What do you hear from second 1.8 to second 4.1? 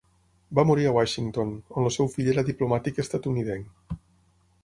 on el seu fill era diplomàtic estatunidenc.